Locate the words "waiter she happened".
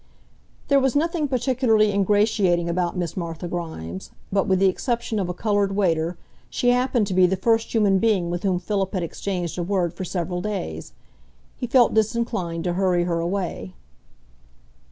5.75-7.05